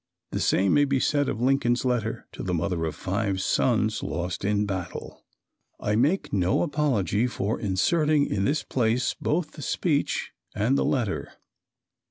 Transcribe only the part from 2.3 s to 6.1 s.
to the mother of five sons lost in battle. I